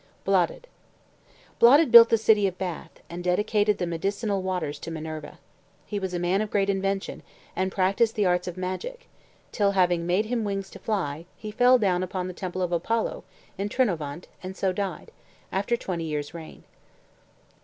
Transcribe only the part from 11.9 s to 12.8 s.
upon the temple of